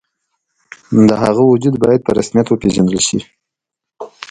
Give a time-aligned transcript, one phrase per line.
[1.09, 3.19] د هغه وجود باید په رسمیت وپېژندل شي.